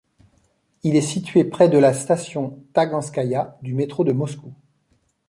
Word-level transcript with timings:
Il 0.81 0.95
est 0.95 1.01
situé 1.01 1.43
près 1.43 1.69
de 1.69 1.77
la 1.77 1.93
station 1.93 2.57
Taganskaïa 2.73 3.59
du 3.61 3.75
métro 3.75 4.03
de 4.03 4.13
Moscou. 4.13 4.51